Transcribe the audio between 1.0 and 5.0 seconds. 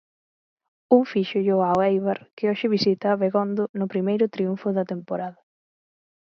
fíxollo ao Éibar, que hoxe visita Abegondo, no primeiro triunfo da